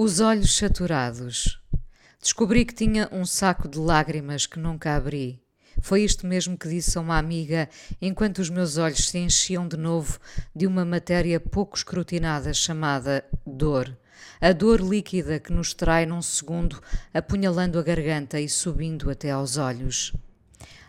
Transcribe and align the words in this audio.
Os 0.00 0.20
olhos 0.20 0.56
saturados. 0.56 1.60
Descobri 2.22 2.64
que 2.64 2.72
tinha 2.72 3.08
um 3.10 3.26
saco 3.26 3.66
de 3.66 3.80
lágrimas 3.80 4.46
que 4.46 4.56
nunca 4.56 4.94
abri. 4.94 5.42
Foi 5.80 6.04
isto 6.04 6.24
mesmo 6.24 6.56
que 6.56 6.68
disse 6.68 6.96
a 6.96 7.00
uma 7.00 7.18
amiga 7.18 7.68
enquanto 8.00 8.38
os 8.38 8.48
meus 8.48 8.76
olhos 8.76 9.08
se 9.08 9.18
enchiam 9.18 9.66
de 9.66 9.76
novo 9.76 10.20
de 10.54 10.68
uma 10.68 10.84
matéria 10.84 11.40
pouco 11.40 11.76
escrutinada 11.76 12.54
chamada 12.54 13.24
dor. 13.44 13.98
A 14.40 14.52
dor 14.52 14.80
líquida 14.80 15.40
que 15.40 15.52
nos 15.52 15.74
trai 15.74 16.06
num 16.06 16.22
segundo, 16.22 16.80
apunhalando 17.12 17.76
a 17.76 17.82
garganta 17.82 18.40
e 18.40 18.48
subindo 18.48 19.10
até 19.10 19.32
aos 19.32 19.56
olhos. 19.56 20.12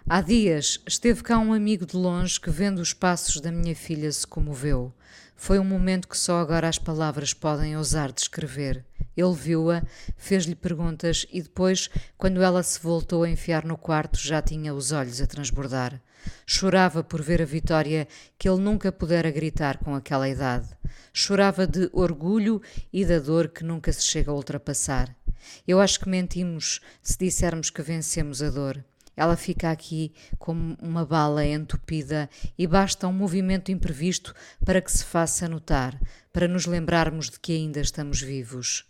Há 0.08 0.22
dias 0.22 0.80
esteve 0.88 1.24
cá 1.24 1.40
um 1.40 1.52
amigo 1.52 1.84
de 1.84 1.98
longe 1.98 2.40
que, 2.40 2.52
vendo 2.52 2.78
os 2.78 2.94
passos 2.94 3.42
da 3.42 3.52
minha 3.52 3.76
filha, 3.76 4.12
se 4.12 4.28
comoveu. 4.28 4.94
Foi 5.36 5.58
um 5.58 5.66
momento 5.66 6.08
que 6.08 6.16
só 6.18 6.40
agora 6.40 6.70
as 6.70 6.78
palavras 6.78 7.34
podem 7.34 7.76
ousar 7.76 8.12
descrever. 8.12 8.86
Ele 9.20 9.36
viu-a, 9.36 9.84
fez-lhe 10.16 10.56
perguntas 10.56 11.26
e 11.32 11.42
depois, 11.42 11.90
quando 12.18 12.42
ela 12.42 12.64
se 12.64 12.80
voltou 12.80 13.24
a 13.24 13.30
enfiar 13.30 13.66
no 13.66 13.78
quarto, 13.78 14.18
já 14.18 14.42
tinha 14.42 14.74
os 14.74 14.94
olhos 14.94 15.20
a 15.20 15.28
transbordar. 15.28 16.02
Chorava 16.46 17.04
por 17.04 17.22
ver 17.22 17.42
a 17.42 17.46
vitória 17.46 18.08
que 18.38 18.48
ele 18.48 18.62
nunca 18.62 18.92
pudera 18.92 19.30
gritar 19.30 19.78
com 19.78 19.94
aquela 19.94 20.30
idade. 20.30 20.70
Chorava 21.12 21.68
de 21.68 21.90
orgulho 21.92 22.62
e 22.94 23.06
da 23.06 23.20
dor 23.20 23.50
que 23.50 23.64
nunca 23.64 23.92
se 23.92 24.04
chega 24.04 24.32
a 24.32 24.36
ultrapassar. 24.36 25.14
Eu 25.68 25.82
acho 25.82 26.00
que 26.00 26.10
mentimos 26.10 26.80
se 27.02 27.18
dissermos 27.18 27.70
que 27.70 27.82
vencemos 27.82 28.42
a 28.42 28.50
dor. 28.50 28.84
Ela 29.16 29.36
fica 29.36 29.70
aqui 29.70 30.14
como 30.38 30.78
uma 30.82 31.06
bala 31.06 31.46
entupida 31.46 32.30
e 32.58 32.66
basta 32.66 33.06
um 33.06 33.12
movimento 33.12 33.70
imprevisto 33.70 34.34
para 34.64 34.82
que 34.82 34.90
se 34.90 35.04
faça 35.04 35.50
notar, 35.50 36.00
para 36.32 36.48
nos 36.48 36.66
lembrarmos 36.66 37.30
de 37.30 37.38
que 37.38 37.52
ainda 37.52 37.82
estamos 37.82 38.22
vivos. 38.22 38.86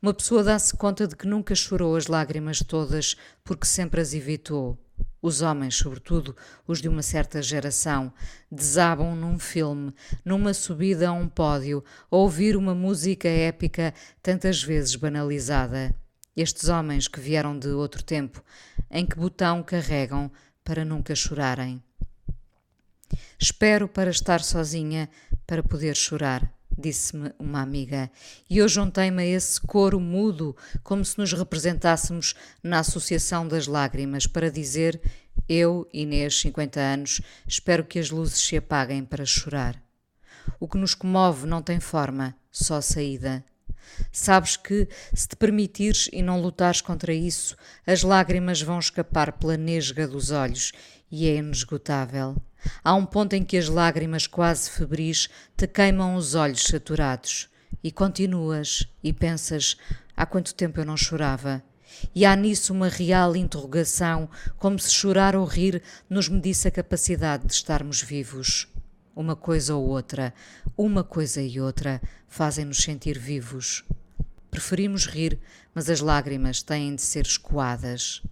Uma 0.00 0.14
pessoa 0.14 0.42
dá-se 0.42 0.76
conta 0.76 1.06
de 1.06 1.16
que 1.16 1.26
nunca 1.26 1.54
chorou 1.54 1.96
as 1.96 2.06
lágrimas 2.06 2.60
todas 2.60 3.16
porque 3.44 3.66
sempre 3.66 4.00
as 4.00 4.14
evitou. 4.14 4.78
Os 5.22 5.40
homens, 5.40 5.76
sobretudo 5.76 6.36
os 6.66 6.80
de 6.80 6.88
uma 6.88 7.02
certa 7.02 7.40
geração, 7.40 8.12
desabam 8.50 9.14
num 9.14 9.38
filme, 9.38 9.94
numa 10.24 10.52
subida 10.52 11.08
a 11.08 11.12
um 11.12 11.28
pódio, 11.28 11.84
a 12.10 12.16
ouvir 12.16 12.56
uma 12.56 12.74
música 12.74 13.28
épica 13.28 13.94
tantas 14.20 14.62
vezes 14.62 14.96
banalizada. 14.96 15.94
Estes 16.36 16.68
homens 16.68 17.06
que 17.06 17.20
vieram 17.20 17.56
de 17.56 17.68
outro 17.68 18.02
tempo, 18.02 18.42
em 18.90 19.06
que 19.06 19.16
botão 19.16 19.62
carregam 19.62 20.30
para 20.64 20.84
nunca 20.84 21.14
chorarem? 21.14 21.80
Espero 23.38 23.86
para 23.86 24.10
estar 24.10 24.40
sozinha 24.40 25.08
para 25.46 25.62
poder 25.62 25.94
chorar 25.94 26.52
disse-me 26.78 27.32
uma 27.38 27.60
amiga, 27.60 28.10
e 28.48 28.58
eu 28.58 28.68
juntei-me 28.68 29.22
a 29.22 29.26
esse 29.26 29.60
coro 29.60 30.00
mudo, 30.00 30.56
como 30.82 31.04
se 31.04 31.18
nos 31.18 31.32
representássemos 31.32 32.34
na 32.62 32.80
Associação 32.80 33.46
das 33.46 33.66
Lágrimas, 33.66 34.26
para 34.26 34.50
dizer: 34.50 35.00
Eu, 35.48 35.88
Inês, 35.92 36.40
50 36.40 36.80
anos, 36.80 37.20
espero 37.46 37.84
que 37.84 37.98
as 37.98 38.10
luzes 38.10 38.38
se 38.38 38.56
apaguem 38.56 39.04
para 39.04 39.24
chorar. 39.24 39.82
O 40.58 40.68
que 40.68 40.78
nos 40.78 40.94
comove 40.94 41.46
não 41.46 41.62
tem 41.62 41.80
forma, 41.80 42.34
só 42.50 42.80
saída. 42.80 43.44
Sabes 44.10 44.56
que, 44.56 44.88
se 45.12 45.28
te 45.28 45.36
permitires 45.36 46.08
e 46.12 46.22
não 46.22 46.40
lutares 46.40 46.80
contra 46.80 47.12
isso, 47.12 47.56
as 47.86 48.02
lágrimas 48.02 48.60
vão 48.62 48.78
escapar 48.78 49.32
pela 49.32 49.56
nesga 49.56 50.06
dos 50.06 50.30
olhos 50.30 50.72
e 51.12 51.28
é 51.28 51.36
inesgotável. 51.36 52.34
Há 52.82 52.94
um 52.94 53.04
ponto 53.04 53.34
em 53.34 53.44
que 53.44 53.58
as 53.58 53.68
lágrimas 53.68 54.26
quase 54.26 54.70
febris 54.70 55.28
te 55.54 55.66
queimam 55.66 56.14
os 56.14 56.34
olhos 56.34 56.62
saturados. 56.62 57.50
E 57.84 57.92
continuas 57.92 58.88
e 59.04 59.12
pensas: 59.12 59.76
há 60.16 60.24
quanto 60.24 60.54
tempo 60.54 60.80
eu 60.80 60.86
não 60.86 60.96
chorava? 60.96 61.62
E 62.14 62.24
há 62.24 62.34
nisso 62.34 62.72
uma 62.72 62.88
real 62.88 63.36
interrogação, 63.36 64.28
como 64.58 64.78
se 64.78 64.90
chorar 64.90 65.36
ou 65.36 65.44
rir 65.44 65.82
nos 66.08 66.28
medisse 66.28 66.66
a 66.66 66.70
capacidade 66.70 67.46
de 67.46 67.52
estarmos 67.52 68.00
vivos. 68.00 68.66
Uma 69.14 69.36
coisa 69.36 69.74
ou 69.74 69.86
outra, 69.86 70.32
uma 70.76 71.04
coisa 71.04 71.42
e 71.42 71.60
outra, 71.60 72.00
fazem-nos 72.26 72.78
sentir 72.78 73.18
vivos. 73.18 73.84
Preferimos 74.50 75.06
rir, 75.06 75.38
mas 75.74 75.90
as 75.90 76.00
lágrimas 76.00 76.62
têm 76.62 76.94
de 76.94 77.02
ser 77.02 77.26
escoadas. 77.26 78.22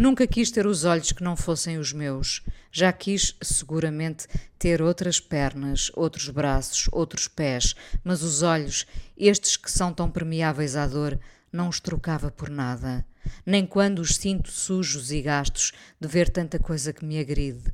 Nunca 0.00 0.26
quis 0.26 0.50
ter 0.50 0.66
os 0.66 0.84
olhos 0.84 1.12
que 1.12 1.22
não 1.22 1.36
fossem 1.36 1.76
os 1.76 1.92
meus. 1.92 2.42
Já 2.72 2.90
quis, 2.90 3.36
seguramente, 3.42 4.26
ter 4.58 4.80
outras 4.80 5.20
pernas, 5.20 5.92
outros 5.94 6.30
braços, 6.30 6.88
outros 6.90 7.28
pés, 7.28 7.74
mas 8.02 8.22
os 8.22 8.42
olhos, 8.42 8.86
estes 9.14 9.58
que 9.58 9.70
são 9.70 9.92
tão 9.92 10.10
permeáveis 10.10 10.74
à 10.74 10.86
dor, 10.86 11.20
não 11.52 11.68
os 11.68 11.80
trocava 11.80 12.30
por 12.30 12.48
nada. 12.48 13.04
Nem 13.44 13.66
quando 13.66 13.98
os 13.98 14.16
sinto 14.16 14.50
sujos 14.50 15.12
e 15.12 15.20
gastos 15.20 15.72
de 16.00 16.08
ver 16.08 16.30
tanta 16.30 16.58
coisa 16.58 16.94
que 16.94 17.04
me 17.04 17.18
agride. 17.18 17.70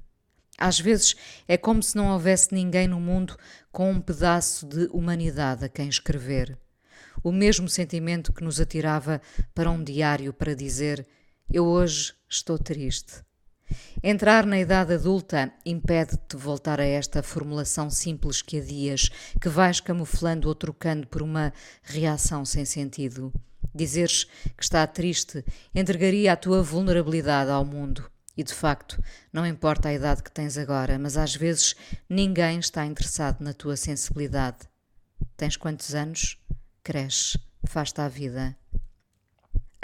Às 0.58 0.80
vezes 0.80 1.14
é 1.46 1.56
como 1.56 1.80
se 1.80 1.94
não 1.96 2.08
houvesse 2.08 2.52
ninguém 2.52 2.88
no 2.88 2.98
mundo 2.98 3.36
com 3.70 3.88
um 3.88 4.00
pedaço 4.00 4.66
de 4.66 4.88
humanidade 4.90 5.64
a 5.64 5.68
quem 5.68 5.88
escrever. 5.88 6.58
O 7.22 7.30
mesmo 7.30 7.68
sentimento 7.68 8.32
que 8.32 8.42
nos 8.42 8.60
atirava 8.60 9.22
para 9.54 9.70
um 9.70 9.80
diário 9.80 10.32
para 10.32 10.56
dizer 10.56 11.06
eu 11.50 11.64
hoje 11.64 12.12
estou 12.28 12.58
triste. 12.58 13.24
Entrar 14.02 14.46
na 14.46 14.58
idade 14.58 14.94
adulta 14.94 15.52
impede-te 15.64 16.36
voltar 16.36 16.80
a 16.80 16.84
esta 16.84 17.22
formulação 17.22 17.90
simples 17.90 18.42
que 18.42 18.58
adias, 18.58 19.10
que 19.40 19.48
vais 19.48 19.80
camuflando 19.80 20.48
ou 20.48 20.54
trocando 20.54 21.06
por 21.06 21.22
uma 21.22 21.52
reação 21.82 22.44
sem 22.44 22.64
sentido. 22.64 23.32
Dizeres 23.74 24.24
que 24.56 24.62
está 24.62 24.86
triste 24.86 25.44
entregaria 25.74 26.32
a 26.32 26.36
tua 26.36 26.62
vulnerabilidade 26.62 27.50
ao 27.50 27.64
mundo. 27.64 28.10
E 28.36 28.42
de 28.42 28.52
facto, 28.52 29.02
não 29.32 29.46
importa 29.46 29.88
a 29.88 29.94
idade 29.94 30.22
que 30.22 30.30
tens 30.30 30.58
agora, 30.58 30.98
mas 30.98 31.16
às 31.16 31.34
vezes 31.34 31.74
ninguém 32.08 32.58
está 32.58 32.84
interessado 32.84 33.40
na 33.40 33.54
tua 33.54 33.76
sensibilidade. 33.76 34.58
Tens 35.36 35.56
quantos 35.56 35.94
anos? 35.94 36.38
Cresce, 36.82 37.38
faz-te 37.66 38.00
a 38.00 38.08
vida. 38.08 38.56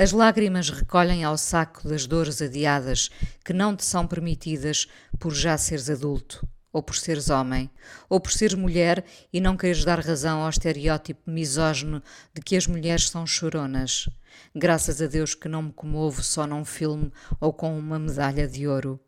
As 0.02 0.10
lágrimas 0.10 0.68
recolhem 0.68 1.22
ao 1.22 1.38
saco 1.38 1.86
das 1.86 2.08
dores 2.08 2.42
adiadas 2.42 3.08
que 3.44 3.52
não 3.52 3.76
te 3.76 3.84
são 3.84 4.04
permitidas 4.04 4.88
por 5.16 5.32
já 5.32 5.56
seres 5.56 5.88
adulto, 5.88 6.44
ou 6.72 6.82
por 6.82 6.96
seres 6.96 7.30
homem, 7.30 7.70
ou 8.10 8.18
por 8.18 8.32
seres 8.32 8.56
mulher 8.56 9.04
e 9.32 9.40
não 9.40 9.56
queres 9.56 9.84
dar 9.84 10.00
razão 10.00 10.42
ao 10.42 10.50
estereótipo 10.50 11.30
misógino 11.30 12.02
de 12.34 12.42
que 12.42 12.56
as 12.56 12.66
mulheres 12.66 13.10
são 13.10 13.24
choronas. 13.24 14.08
Graças 14.52 15.00
a 15.00 15.06
Deus 15.06 15.36
que 15.36 15.48
não 15.48 15.62
me 15.62 15.72
comovo 15.72 16.20
só 16.20 16.48
num 16.48 16.64
filme 16.64 17.12
ou 17.38 17.52
com 17.52 17.78
uma 17.78 17.96
medalha 17.96 18.48
de 18.48 18.66
ouro. 18.66 18.98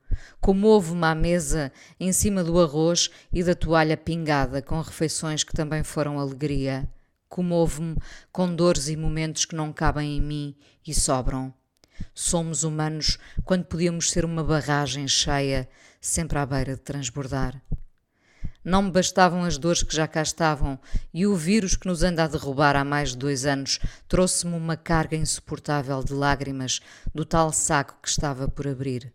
Comovo-me 0.41 1.06
à 1.06 1.15
mesa, 1.16 1.72
em 1.99 2.12
cima 2.12 2.44
do 2.44 2.61
arroz 2.61 3.11
e 3.32 3.43
da 3.43 3.56
toalha 3.56 3.97
pingada, 3.97 4.62
com 4.62 4.81
refeições 4.81 5.43
que 5.43 5.55
também 5.55 5.82
foram 5.82 6.21
alegria 6.21 6.88
comovo-me 7.34 7.97
com 8.31 8.55
dores 8.55 8.87
e 8.87 8.97
momentos 8.97 9.45
que 9.45 9.56
não 9.56 9.72
cabem 9.72 10.19
em 10.19 10.21
mim 10.21 10.56
e 10.87 10.95
sobram. 10.95 11.53
Somos 12.15 12.62
humanos 12.62 13.19
quando 13.45 13.65
podíamos 13.65 14.12
ser 14.12 14.25
uma 14.25 14.45
barragem 14.45 15.09
cheia, 15.09 15.69
sempre 16.00 16.39
à 16.39 16.47
beira 16.47 16.77
de 16.77 16.81
transbordar. 16.83 17.61
Não 18.62 18.83
me 18.83 18.93
bastavam 18.93 19.43
as 19.43 19.59
dores 19.59 19.83
que 19.83 19.97
já 19.97 20.06
cá 20.06 20.23
estavam, 20.23 20.78
e 21.12 21.27
o 21.27 21.34
vírus 21.34 21.75
que 21.75 21.89
nos 21.89 22.05
anda 22.05 22.23
a 22.23 22.28
derrubar 22.28 22.77
há 22.77 22.84
mais 22.84 23.11
de 23.11 23.19
dois 23.19 23.44
anos 23.44 23.81
trouxe-me 24.06 24.55
uma 24.55 24.77
carga 24.77 25.17
insuportável 25.17 26.05
de 26.05 26.12
lágrimas 26.12 26.81
do 27.12 27.25
tal 27.25 27.53
saco 27.53 27.99
que 28.00 28.09
estava 28.09 28.47
por 28.47 28.69
abrir. 28.69 29.12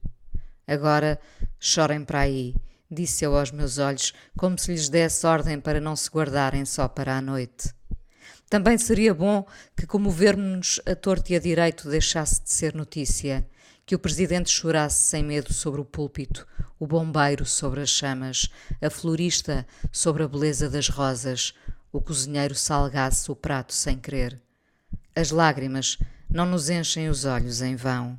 Agora 0.67 1.17
chorem 1.57 2.03
para 2.03 2.19
aí, 2.19 2.53
disse 2.91 3.23
eu 3.23 3.37
aos 3.37 3.49
meus 3.49 3.77
olhos, 3.77 4.13
como 4.37 4.59
se 4.59 4.73
lhes 4.73 4.89
desse 4.89 5.25
ordem 5.25 5.57
para 5.57 5.79
não 5.79 5.95
se 5.95 6.09
guardarem 6.09 6.65
só 6.65 6.85
para 6.85 7.15
a 7.17 7.21
noite. 7.21 7.78
Também 8.49 8.77
seria 8.79 9.13
bom 9.13 9.45
que 9.77 9.85
comovermos 9.85 10.81
a 10.85 10.95
torto 10.95 11.31
e 11.31 11.35
a 11.35 11.39
direito 11.39 11.87
deixasse 11.87 12.41
de 12.41 12.51
ser 12.51 12.73
notícia, 12.73 13.47
que 13.85 13.93
o 13.93 13.99
presidente 13.99 14.49
chorasse 14.49 15.07
sem 15.07 15.23
medo 15.23 15.53
sobre 15.53 15.79
o 15.79 15.85
púlpito, 15.85 16.47
o 16.79 16.87
bombeiro 16.87 17.45
sobre 17.45 17.81
as 17.81 17.89
chamas, 17.89 18.49
a 18.81 18.89
florista 18.89 19.67
sobre 19.91 20.23
a 20.23 20.27
beleza 20.27 20.67
das 20.69 20.89
rosas, 20.89 21.53
o 21.91 22.01
cozinheiro 22.01 22.55
salgasse 22.55 23.31
o 23.31 23.35
prato 23.35 23.73
sem 23.73 23.97
querer. 23.97 24.41
As 25.15 25.29
lágrimas 25.29 25.97
não 26.29 26.45
nos 26.45 26.69
enchem 26.69 27.09
os 27.09 27.25
olhos 27.25 27.61
em 27.61 27.75
vão. 27.75 28.17